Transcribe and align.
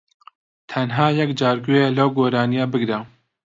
تەنھا 0.71 1.05
یەکجار 1.19 1.57
گوێ 1.65 1.83
لەم 1.97 2.09
گۆرانیە 2.17 2.65
بگرە 2.71 2.99